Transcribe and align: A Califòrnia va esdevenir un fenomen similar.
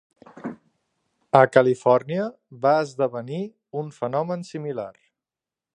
A 1.39 1.41
Califòrnia 1.57 2.25
va 2.65 2.73
esdevenir 2.85 3.41
un 3.83 3.95
fenomen 4.01 4.47
similar. 4.53 4.93